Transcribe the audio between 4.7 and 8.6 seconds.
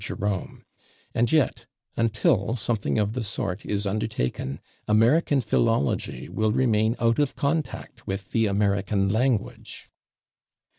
American philology will remain out of contact with the